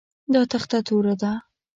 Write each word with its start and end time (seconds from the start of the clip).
دا 0.33 0.41
تخته 0.51 0.77
توره 0.87 1.15
ده 1.21 1.31